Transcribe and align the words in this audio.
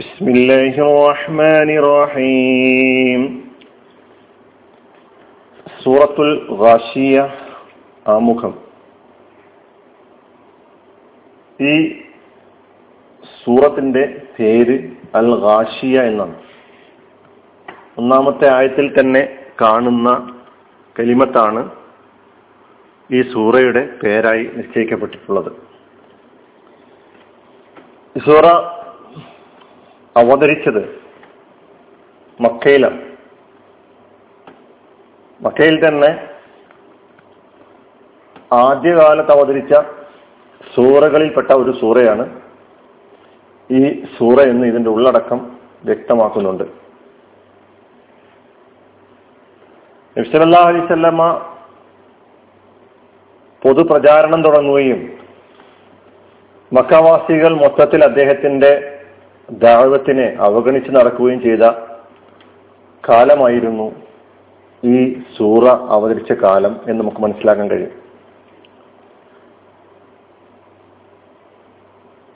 بسم 0.00 0.26
الله 0.28 0.74
الرحمن 0.86 1.68
الرحيم 1.78 3.20
സൂറത്തുൽ 5.80 6.30
ഗാഷിയ 6.60 7.16
ആമുഖം 8.06 8.54
ഈ 11.60 11.74
സൂറത്തിന്റെ 13.36 14.04
പേര് 14.36 14.76
അൽ 15.14 15.30
ഗാഷിയ 15.44 15.96
എന്നാണ് 16.02 16.36
ഒന്നാമത്തെ 17.98 18.48
ആയത്തിൽ 18.48 18.88
തന്നെ 18.98 19.22
കാണുന്ന 19.60 20.08
കലിമത്താണ് 20.96 21.62
ഈ 23.10 23.20
സൂറയുടെ 23.30 23.84
പേരായി 24.00 24.44
നിശ്ചയിക്കപ്പെട്ടിട്ടുള്ളത് 24.56 25.50
ഈ 28.16 28.22
സൂറ 28.26 28.46
അവതരിച്ചത് 30.17 31.01
മക്കയിലാണ്. 32.41 33.11
മക്കയിൽ 35.41 35.87
തന്നെ 35.87 36.27
ആദ്യകാലത്ത് 38.53 39.31
അവതരിച്ച 39.31 39.73
സൂറകളിൽപ്പെട്ട 40.75 41.51
ഒരു 41.51 41.71
സൂറയാണ്. 41.79 42.41
ഈ 43.71 44.05
സൂറ 44.17 44.39
എന്ന് 44.41 44.67
ഇതിന്റെ 44.67 44.89
ഉള്ളടക്കം 44.89 45.59
വ്യക്തമാക്കുന്നുണ്ട്. 45.85 46.63
നബ്സല്ലാ 50.17 50.61
വസല്ലമ 50.61 51.47
പൊതുപ്രചാരണം 53.63 54.43
തുടങ്ങുകയും 54.43 55.17
മക്കവാസികൾ 56.73 57.53
മൊത്തത്തിൽ 57.53 58.03
അദ്ദേഹത്തിന്റെ 58.03 59.00
ദാവത്തിനെ 59.49 60.37
അവഗണിച്ച് 60.39 60.91
നടക്കുകയും 60.91 61.41
ചെയ്ത 61.41 61.61
കാലമായിരുന്നു 63.09 63.95
ഈ 64.83 65.21
സൂറ 65.37 65.65
അവതരിച്ച 65.67 66.31
കാലം 66.31 66.79
എന്ന് 66.87 67.01
നമുക്ക് 67.01 67.17
മനസ്സിലാക്കാൻ 67.17 67.69
കഴിയും. 67.69 68.01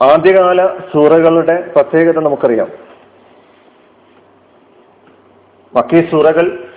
ആദ്യകാല 0.02 0.68
സൂറകളുടെ 0.68 1.72
പ്രത്യേകത 1.76 2.20
നമുക്കറിയാം. 2.20 2.68
മക്കീ 5.76 6.02
സൂറകൾ 6.02 6.68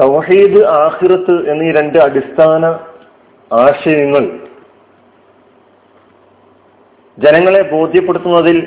തൗഹീദ് 0.00 0.64
ആഹിറത്ത് 0.64 1.50
എന്നീ 1.50 1.72
രണ്ട് 1.72 1.98
അടിസ്ഥാന 1.98 2.66
ആശയങ്ങൾ 3.52 4.39
ജനങ്ങളെ 7.24 7.62
ബോധ്യപ്പെടുത്തുന്നതിൽ 7.70 8.58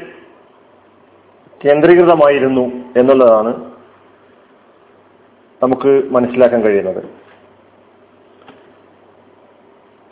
കേന്ദ്രീകൃതമായിരുന്നു 1.61 2.63
എന്നുള്ളതാണ് 2.99 3.51
നമുക്ക് 5.61 5.91
മനസ്സിലാക്കാൻ 6.11 6.61
കഴിയുന്നത്. 6.61 7.01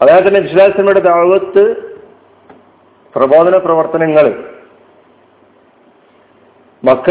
അതായത് 0.02 0.28
തന്നെ 0.28 0.40
വിശ്വാസങ്ങളുടെ 0.40 1.00
ദാവത്ത് 1.00 1.64
പ്രബോധന 3.16 3.58
പ്രവർത്തനങ്ങൾ 3.58 4.28
മക്ക 6.84 7.10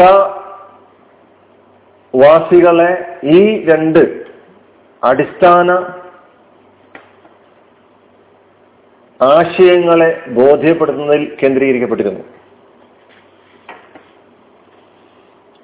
വാസികളെ 2.13 2.91
ഈ 3.23 3.65
രണ്ട് 3.65 4.01
അടിസ്ഥാന 5.03 5.69
ആശയങ്ങളെ 9.23 10.23
ബോധ്യപ്പെടുത്തുന്നതിൽ 10.27 11.37
കേന്ദ്രീകരിക്കപ്പെട്ടിരുന്നു. 11.43 12.21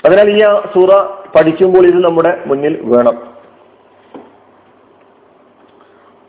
അതിനാൽ 0.06 0.30
ഈ 0.30 0.42
സൂറ 0.74 0.92
പഠിക്കുമ്പോൾ 1.36 1.88
ഇത് 1.88 2.04
നമ്മുടെ 2.04 2.44
മുന്നിൽ 2.46 2.82
വേണം. 2.84 3.18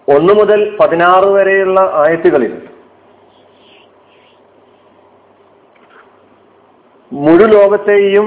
ഒന്നു 0.08 0.32
മുതൽ 0.34 0.76
പതിനാറ് 0.80 1.28
വരെയുള്ള 1.28 1.80
ആയത്തുകളിൽ 1.80 2.68
മുഴു 7.12 7.44
ലോകത്തെയും 7.44 8.26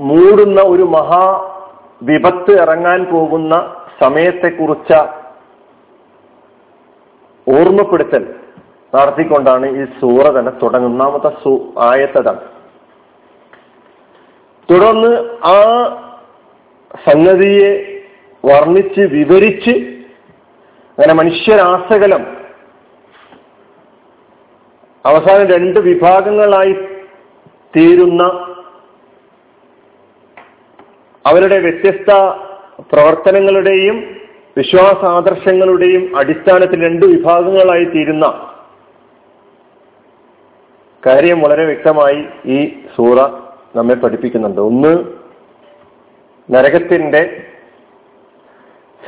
മൂടുന്ന 0.00 0.60
ഒരു 0.60 0.82
മഹാ 0.82 1.24
വിപത്ത് 2.02 2.52
ഇറങ്ങാൻ 2.60 3.04
പോകുന്ന 3.04 3.74
സമയത്തെക്കുറിച്ച 4.00 4.92
ഓർമ്മപ്പെടുത്തൽ 7.46 8.24
നടത്തിക്കൊണ്ടാണ് 8.92 9.66
ഈ 9.76 9.84
സൂറ 10.00 10.24
തന്നെ 10.30 10.52
തുടങ്ങുന്നാമത്തെ 10.62 11.30
സൂ 11.42 11.52
ആയത്തതാണ് 11.82 12.42
തുടർന്ന് 14.68 15.12
ആ 15.46 15.58
സംഗതിയെ 17.04 17.70
വർണിച്ച് 18.44 19.02
വിവരിച്ച് 19.12 19.74
അങ്ങനെ 20.98 21.14
മനുഷ്യരാസകലം 21.14 22.22
അവസാനം 25.04 25.46
രണ്ട് 25.46 25.78
വിഭാഗങ്ങളായി 25.80 26.74
തീരുന്ന 27.76 28.22
അവരുടെ 31.24 31.58
വ്യത്യസ്ത 31.58 32.10
പ്രവർത്തനങ്ങളുടെയും 32.88 33.96
വിശ്വാസാദർശങ്ങളുടെയും 34.58 36.18
അടിസ്ഥാനത്തിൽ 36.18 36.84
രണ്ട് 36.84 37.06
വിഭാഗങ്ങളായി 37.06 37.84
തീരുന്ന 37.84 38.48
കാര്യം 41.06 41.40
വളരെ 41.40 41.64
വ്യക്തമായി 41.64 42.26
ഈ 42.46 42.82
സൂറ 42.96 43.20
നമ്മെ 43.76 43.94
പഠിപ്പിക്കുന്നുണ്ട്. 43.94 44.60
ഒന്ന് 44.60 45.04
നരകത്തിന്റെ 46.54 47.44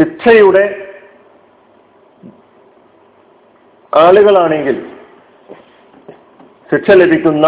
ശിക്ഷയുടെ 0.00 0.86
ആളുകളാണെങ്കിൽ 3.96 4.86
ശിക്ഷ 6.70 6.90
ലഭിക്കുന്ന 6.90 7.46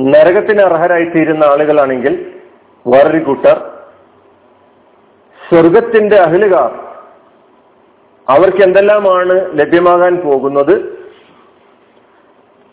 നരകത്തിന് 0.00 0.62
അർഹരായി 0.62 1.04
തീരുന്ന 1.04 1.44
ആളുകളാണെങ്കിൽ 1.44 2.32
വേറൊരു 2.86 3.24
കൂട്ടർ 3.24 3.65
സ്വർഗത്തിന്റെ 5.48 6.16
അഹ്ലുകാർ 6.16 6.86
അവർക്ക് 8.28 8.62
എന്തെല്ലാമാണ് 8.62 9.60
ലഭ്യമാകാൻ 9.60 10.16
പോകുന്നത്? 10.16 10.96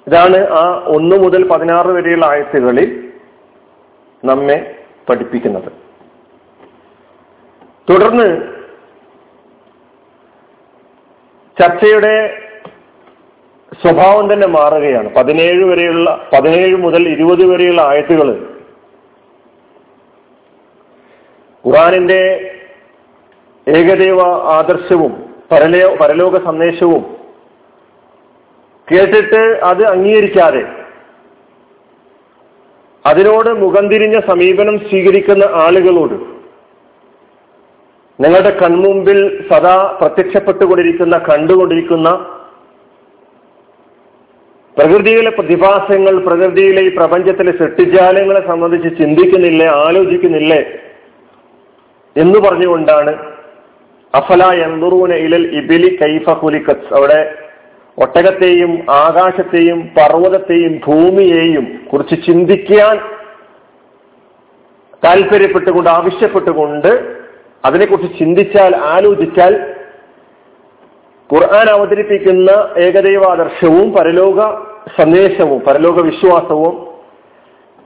ഇതാണ് 0.07 0.49
ആ 0.49 0.83
ഒന്ന് 0.87 1.15
മുതൽ 1.15 1.47
പതിനാറ് 1.47 1.87
വരെയുള്ള 1.87 2.25
ആയത്തുകളിൽ 2.25 3.13
നമ്മെ 4.25 4.75
പഠിപ്പിക്കുന്നത്. 5.09 5.71
തുടർന്ന് 7.89 8.41
ചർച്ചയുടെ 11.61 12.41
സ്വഭാവം 13.81 14.33
തന്നെ 14.33 14.47
മാറുകയാണ്. 14.47 15.15
പതിനേഴ് 15.15 15.63
വരെയുള്ള 15.63 16.29
പതിനേഴ് 16.33 16.75
മുതൽ 16.75 17.09
ഇരുപത് 17.09 17.45
വരെയുള്ള 17.45 17.81
ആയത്തുകൾ. 17.81 18.53
ഖുറാനിന്റെ 21.67 22.49
ഏകദൈവ 23.67 24.21
ആദർശവും 24.51 25.13
പരലോ 25.51 25.89
പരലോക 25.95 26.37
സന്ദേശവും 26.45 27.03
കേട്ടിട്ട് 28.87 29.41
അത് 29.63 29.83
അംഗീകരിക്കാതെ 29.83 30.63
അതിനോട് 33.05 33.49
മുഖം 33.55 33.85
തിരിഞ്ഞ 33.89 34.17
സമീപനം 34.19 34.77
സ്വീകരിക്കുന്ന 34.79 35.43
ആളുകളോട് 35.55 36.15
നിങ്ങളുടെ 38.19 38.51
കൺമുമ്പിൽ 38.61 39.19
സദാ 39.51 39.75
പ്രത്യക്ഷപ്പെട്ടുകൊണ്ടിരിക്കുന്ന 39.99 41.17
കണ്ടുകൊണ്ടിരിക്കുന്ന 41.17 42.09
പ്രകൃതിയിലെ 44.77 45.29
പ്രതിഭാസങ്ങൾ 45.29 46.13
പ്രകൃതിയിലെ 46.19 46.81
ഈ 46.81 46.89
പ്രപഞ്ചത്തിലെ 46.89 47.51
സൃഷ്ടിജാലങ്ങളെ 47.51 48.41
സംബന്ധിച്ച് 48.47 48.89
ചിന്തിക്കുന്നില്ലേ 48.97 49.65
ആലോചിക്കുന്നില്ലേ 49.65 50.61
എന്ന് 52.15 52.39
പറഞ്ഞുകൊണ്ടാണ് 52.39 53.13
അഫല 54.13 54.43
എന്തൂറൂന 54.63 55.13
ഇലൽ 55.15 55.45
ഇബിലി 55.57 55.89
കൈഫ 55.95 56.29
കുലിക്കത്ത് 56.33 56.93
അവിടെ 56.93 57.19
ഒട്ടകത്തെയും 57.97 58.71
ആകാശത്തെയും 58.97 59.79
പർവതത്തെയും 59.97 60.73
ഭൂമിയെയും 60.85 61.65
കുറിച്ച് 61.91 62.15
ചിന്തിക്കാൻ 62.25 62.95
താല്പര്യപ്പെട്ടുകൊണ്ട് 65.03 65.89
ആവശ്യപ്പെട്ടുകൊണ്ട് 65.89 66.91
അതിനെക്കുറിച്ച് 67.63 68.17
ചിന്തിച്ചാൽ 68.17 68.75
ആലോചിച്ചാൽ 68.85 69.53
ഖുർആൻ 71.29 71.67
അവതരിപ്പിക്കുന്ന 71.69 72.51
ഏകദൈവാദർശവും 72.77 73.93
പരലോക 73.93 74.39
സന്ദേശവും 74.97 75.59
പരലോക 75.59 75.99
വിശ്വാസവും 76.01 76.73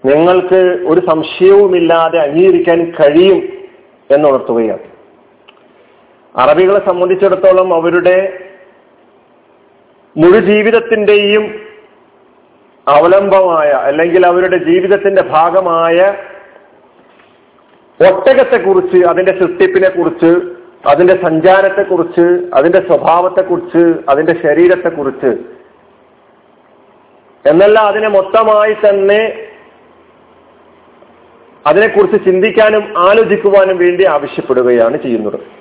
നിങ്ങൾക്ക് 0.04 0.60
ഒരു 0.88 1.02
സംശയവുമില്ലാതെ 1.08 2.18
അംഗീകരിക്കാൻ 2.20 2.80
കഴിയും 2.92 3.40
എന്നുണർത്തുകയാണ് 4.10 4.86
അറബികളെ 6.40 6.90
സംബന്ധിച്ചിടത്തോളം 6.90 7.74
അവരുടെ 7.74 8.40
മുഴു 10.18 10.40
ജീവിതത്തിന്റെയും 10.40 11.44
അവലംബമായ 12.88 13.68
അല്ലെങ്കിൽ 13.68 14.26
അവരുടെ 14.26 14.58
ജീവിതത്തിന്റെ 14.58 15.24
ഭാഗമായ 15.24 15.98
ഒട്ടകത്തെക്കുറിച്ച് 18.00 19.06
അതിന്റെ 19.06 19.32
സൃഷ്ടിപ്പിനെ 19.32 19.90
കുറിച്ച് 19.90 20.32
അതിന്റെ 20.90 21.14
സഞ്ചാരത്തെക്കുറിച്ച് 21.26 22.26
അതിന്റെ 22.54 22.82
സ്വഭാവത്തെക്കുറിച്ച് 22.88 23.84
അതിന്റെ 24.10 24.34
ശരീരത്തെക്കുറിച്ച്. 24.44 25.32
എന്നല്ല 27.46 27.80
അതിനെ 27.80 28.08
മൊത്തമായി 28.10 28.74
തന്നെ 28.74 29.48
അതിനെക്കുറിച്ച് 31.68 32.26
ചിന്തിക്കാനും 32.26 32.98
ആലോചിക്കുവാനും 32.98 33.78
വേണ്ടി 33.78 34.06
ആവശ്യപ്പെടുകയാണ് 34.06 34.98
ചെയ്യുന്നത്. 34.98 35.57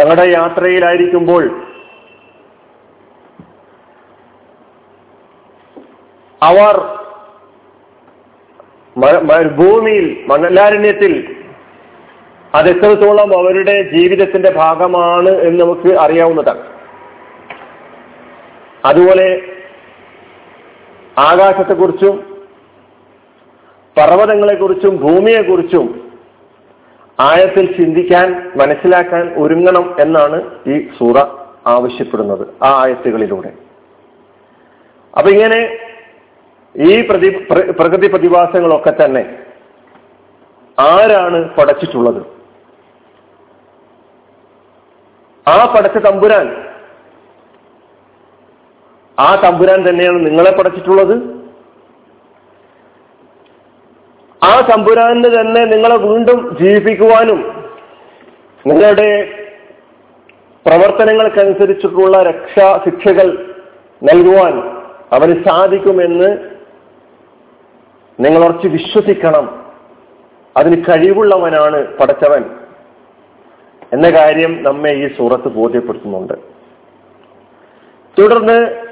തങ്ങളുടെ 0.00 0.26
യാത്രയിലായിരിക്കുമ്പോൾ 0.28 1.44
അവർ 6.42 6.76
ഭൂമിയിൽ 9.46 10.24
മണലാരണ്യത്തിൽ 10.26 11.38
അതെത്രത്തോളം 12.54 13.38
അവരുടെ 13.38 13.82
ജീവിതത്തിന്റെ 13.92 14.50
ഭാഗമാണ് 14.50 15.28
എന്ന് 15.28 15.60
നമുക്ക് 15.60 15.98
അറിയാവുന്നതാണ്. 15.98 16.62
അതുപോലെ 18.84 19.54
ആകാശത്തെക്കുറിച്ചും 21.18 22.44
പർവതങ്ങളെക്കുറിച്ചും 23.96 24.96
ഭൂമിയെക്കുറിച്ചും 24.96 26.07
ആയത്തിൽ 27.20 27.76
ചിന്തിക്കാൻ 27.76 28.52
മനസ്സിലാക്കാൻ 28.56 29.34
ഒരുങ്ങണം 29.36 29.96
എന്നാണ് 30.00 30.42
ഈ 30.66 30.88
സൂറ 30.98 31.18
ആവശ്യപ്പെടുന്നത് 31.66 32.48
ആ 32.62 32.82
ആയത്തുകളിലൂടെ. 32.82 33.52
അപ്പൊ 35.16 35.30
ഇങ്ങനെ 35.30 35.78
ഈ 36.74 37.08
പ്രതി 37.08 37.28
പ്രകൃതി 37.70 38.08
പ്രതിഭാസങ്ങളൊക്കെ 38.08 38.90
തന്നെ 38.90 39.38
ആരാണ് 40.80 41.54
പടച്ചിട്ടുള്ളത്? 41.54 42.22
ആ 45.48 45.74
പടച്ച 45.74 45.96
തമ്പുരാൻ. 45.96 46.64
ആ 49.20 49.40
തമ്പുരാൻ 49.44 49.88
തന്നെയാണ് 49.88 50.26
നിങ്ങളെ 50.26 50.50
പടച്ചിട്ടുള്ളത്? 50.50 51.37
ആ 54.44 54.60
തമ്പുരാന് 54.60 55.24
തന്നെ 55.24 55.64
നിങ്ങളെ 55.64 55.96
വീണ്ടും 55.96 56.56
ജീവിപ്പിക്കുവാനും 56.60 57.70
നിങ്ങളുടെ 58.66 59.28
പ്രവർത്തനങ്ങൾക്കനുസരിച്ചിട്ടുള്ള 60.66 62.22
രക്ഷാ 62.22 62.80
ശിക്ഷകൾ 62.84 63.54
നൽകുവാൻ 64.02 64.58
അവന് 65.12 65.44
സാധിക്കുമെന്ന് 65.44 66.38
നിങ്ങൾ 68.20 68.44
ഉറച്ച് 68.44 68.68
വിശ്വസിക്കണം. 68.68 69.72
അതിന് 70.56 70.82
കഴിവുള്ളവനാണ് 70.82 71.98
പടച്ചവൻ. 71.98 72.44
എന്ന 73.92 74.10
കാര്യം 74.10 74.62
നമ്മെ 74.62 74.90
ഈ 74.90 75.16
സൂറത്ത് 75.16 75.48
ബോധ്യപ്പെടുത്തുന്നുണ്ട്. 75.48 76.34
തുടർന്ന് 78.20 78.88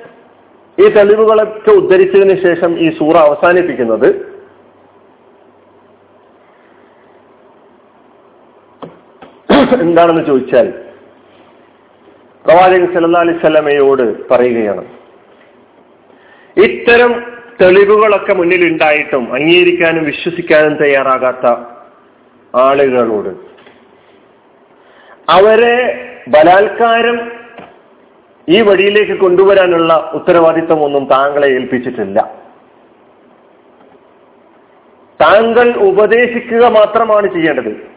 ഈ 0.80 0.88
തെളിവുകളൊക്കെ 0.88 1.70
ഉദ്ധരിച്ചതിന് 1.70 2.42
ശേഷം 2.42 2.78
ഈ 2.78 2.90
സൂറ 2.98 3.16
അവസാനിപ്പിക്കുന്നത് 3.16 4.35
എന്താണെന്ന് 9.72 10.24
ചോദിച്ചാൽ 10.26 10.68
പ്രവാചകൻ 12.44 12.86
സല്ലാ 12.94 13.20
അലൈഹി 13.20 13.38
സ്വലമയോട് 13.38 14.04
പറയുകയാണ്. 14.30 14.84
ഇത്തരം 16.56 17.12
തെളിവുകളൊക്കെ 17.60 18.32
മുന്നിൽ 18.34 18.62
ഉണ്ടായിട്ടും 18.68 19.24
അംഗീകരിക്കാനും 19.34 20.04
വിശ്വസിക്കാനും 20.04 20.74
തയ്യാറാകാത്ത 20.82 21.46
ആളുകളോട് 22.54 23.32
അവരെ 25.28 25.76
ബലാത്കാരം 26.28 27.18
ഈ 28.48 28.60
വഴിയിലേക്ക് 28.60 29.16
കൊണ്ടുവരാനുള്ള 29.20 29.92
ഉത്തരവാദിത്വം 30.14 30.80
ഒന്നും 30.84 31.04
താങ്കളെ 31.12 31.48
ഏൽപ്പിച്ചിട്ടില്ല. 31.56 32.18
താങ്കൾ 35.20 35.66
ഉപദേശിക്കുക 35.88 36.64
മാത്രമാണ് 36.78 37.26
ചെയ്യേണ്ടത്. 37.34 37.95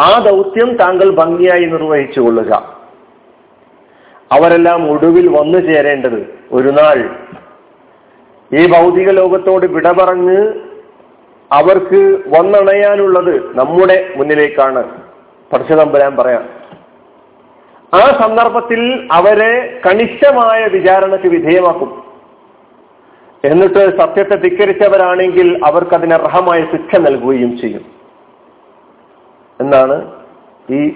ആ 0.00 0.18
ദൗത്യം 0.18 0.76
താങ്കൾ 0.76 1.10
ഭംഗിയായി 1.10 1.64
നിർവഹിച്ചു 1.64 2.20
കൊള്ളുക. 2.20 2.52
അവരെല്ലാം 4.32 4.90
ഒടുവിൽ 4.90 5.28
വന്നു 5.28 5.58
ചേരേണ്ടത് 5.58 6.38
ഒരു 6.52 6.68
നാൾ. 6.68 7.16
ഈ 8.56 8.66
ഭൗതിക 8.66 9.10
ലോകത്തോട് 9.10 9.66
വിട 9.66 9.92
പറഞ്ഞ് 9.92 10.52
അവർക്ക് 11.52 12.22
വന്നണയാനുള്ളത് 12.26 13.58
നമ്മുടെ 13.58 14.14
മുന്നിലേക്കാണ്. 14.16 14.84
പടച്ചതമ്പരാൻ 15.52 16.16
പറയാം. 16.16 16.48
ആ 17.94 18.00
സന്ദർഭത്തിൽ 18.00 19.08
അവരെ 19.12 19.80
കണിശമായ 19.86 20.66
വിചാരണയ്ക്ക് 20.66 21.26
വിധേയമാക്കും. 21.26 22.04
എന്നിട്ട് 23.44 23.98
സത്യത്തെ 23.98 24.36
ധിക്കരിച്ചവരാണെങ്കിൽ 24.36 25.60
അവർക്കതിന് 25.64 26.14
അർഹമായ 26.14 26.66
ശിക്ഷ 26.72 26.96
നൽകുകയും 26.96 27.58
ചെയ്യും. 27.58 27.93
എന്നാണ് 29.60 30.12
ഈ 30.70 30.88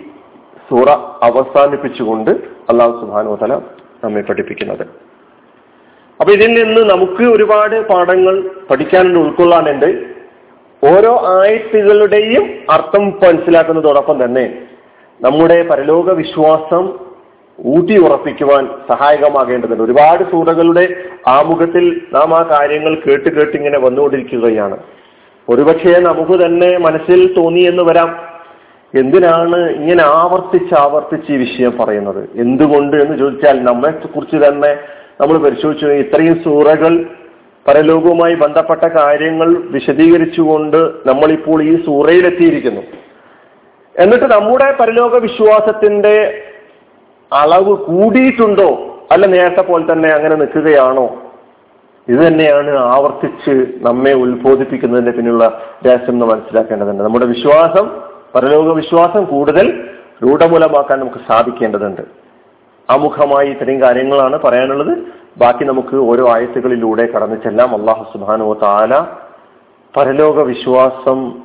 സൂറ 0.71 0.89
അവസാനിപ്പിച്ചുകൊണ്ട് 1.23 2.31
അള്ളാഹു 2.71 2.91
സുബാനു 2.91 3.39
തല 3.43 3.55
നമ്മെ 4.05 4.21
പഠിപ്പിക്കുന്നത്. 4.21 4.87
അപ്പൊ 6.21 6.33
ഇതിൽ 6.33 6.65
നിന്ന് 6.65 6.91
നമുക്ക് 6.91 7.23
ഒരുപാട് 7.23 7.89
പാഠങ്ങൾ 7.89 8.51
പഠിക്കാനുണ്ട് 8.71 9.19
ഉൾക്കൊള്ളാനുണ്ട്. 9.19 10.19
ഓരോ 10.85 11.41
ആയത്തുകളുടെയും 11.41 12.51
അർത്ഥം 12.71 13.09
മനസ്സിലാക്കുന്നതോടൊപ്പം 13.09 14.25
തന്നെ 14.25 14.59
നമ്മുടെ 15.21 15.69
പരലോക 15.69 16.13
വിശ്വാസം 16.13 16.99
ഊട്ടി 17.67 17.99
ഉറപ്പിക്കുവാൻ 17.99 18.67
സഹായകമാകേണ്ടതുണ്ട്. 18.67 19.83
ഒരുപാട് 19.83 20.25
സൂറകളുടെ 20.31 20.97
ആമുഖത്തിൽ 21.29 22.01
നാം 22.13 22.35
ആ 22.35 22.43
കാര്യങ്ങൾ 22.43 22.95
കേട്ട് 22.95 23.31
കേട്ട് 23.31 23.57
ഇങ്ങനെ 23.57 23.79
വന്നുകൊണ്ടിരിക്കുകയാണ്. 23.79 24.79
ഒരുപക്ഷെ 25.49 26.01
നമുക്ക് 26.01 26.45
തന്നെ 26.45 26.79
മനസ്സിൽ 26.79 27.35
തോന്നി 27.35 27.61
എന്ന് 27.61 27.83
വരാം. 27.83 28.28
എന്തിനാണ് 28.95 29.71
ഇങ്ങനെ 29.71 30.03
ആവർത്തിച്ച് 30.03 30.75
ആവർത്തിച്ച് 30.81 31.33
ഈ 31.33 31.37
വിഷയം 31.37 31.79
പറയുന്നത്? 31.79 32.29
എന്തുകൊണ്ട് 32.35 32.97
എന്ന് 32.97 33.19
ചോദിച്ചാൽ 33.19 33.65
നമ്മെ 33.65 33.91
കുറിച്ച് 33.91 34.37
തന്നെ 34.37 34.79
നമ്മൾ 35.21 35.39
പരിശോധിച്ചു 35.39 35.87
ഇത്രയും 35.87 36.45
സൂറകൾ 36.45 37.07
പരലോകവുമായി 37.69 38.35
ബന്ധപ്പെട്ട 38.35 38.85
കാര്യങ്ങൾ 38.85 39.57
വിശദീകരിച്ചുകൊണ്ട് 39.57 40.77
നമ്മളിപ്പോൾ 41.07 41.63
ഈ 41.63 41.85
സൂറയിലെത്തിയിരിക്കുന്നു. 41.85 42.81
എന്നിട്ട് 43.99 44.25
നമ്മുടെ 44.25 44.77
പരലോക 44.81 45.17
വിശ്വാസത്തിന്റെ 45.17 46.43
അളവ് 47.33 47.77
കൂടിയിട്ടുണ്ടോ? 47.77 48.99
അല്ല 49.13 49.27
നേരത്തെ 49.27 49.63
പോലെ 49.63 49.93
തന്നെ 49.93 50.09
അങ്ങനെ 50.09 50.35
നിൽക്കുകയാണോ? 50.35 51.23
ഇത് 52.09 52.19
തന്നെയാണ് 52.19 52.79
ആവർത്തിച്ച് 52.79 53.67
നമ്മെ 53.81 54.13
ഉത്ബോധിപ്പിക്കുന്നതിന്റെ 54.13 55.11
പിന്നിലുള്ള 55.11 55.61
രഹസ്യം 55.87 56.15
എന്ന് 56.15 56.27
മനസ്സിലാക്കേണ്ടതുണ്ട്. 56.27 57.03
നമ്മുടെ 57.03 57.27
വിശ്വാസം 57.27 58.08
പരലോക 58.35 58.75
വിശ്വാസം 58.75 59.25
കൂടുതൽ 59.25 59.91
രൂഢമൂലമാക്കാൻ 60.25 61.01
നമുക്ക് 61.01 61.19
സാധിക്കേണ്ടതുണ്ട്. 61.29 62.03
അമുഖമായി 62.91 63.49
ഇത്രയും 63.49 63.81
കാര്യങ്ങളാണ് 63.81 64.39
പറയാനുള്ളത്. 64.39 64.99
ബാക്കി 65.39 65.65
നമുക്ക് 65.65 65.97
ഓരോ 65.97 66.29
ആയത്തുകളിലൂടെ 66.29 67.07
കടന്നു 67.07 67.37
ചെല്ലാം. 67.37 67.77
അള്ളാഹു 67.77 68.05
സുബാനോ 68.13 68.55
താല 68.55 69.01
പരലോക 69.97 70.43
വിശ്വാസം 70.43 71.43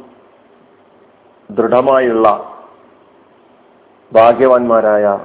ദൃഢമായുള്ള 1.52 2.28
ഭാഗ്യവാന്മാരായ 4.14 5.20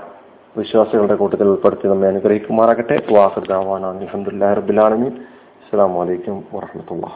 വിശ്വാസികളുടെ 0.57 1.15
കൂട്ടത്തിൽ 1.15 1.49
ഉൾപ്പെടുത്തി 1.49 1.89
നമ്മെ 1.89 2.09
അനുഗ്രഹിക്കുമാറാകട്ടെ. 2.09 2.97
വാഹൃദാവാനാണ് 3.13 3.99
അലഹമുല്ലാ 4.01 4.55
റബുലാലമീൻ 4.55 5.13
അസ്സാം 5.61 5.95
വലൈക്കും 5.95 6.45
വാഹമത്തുള്ള 6.55 7.07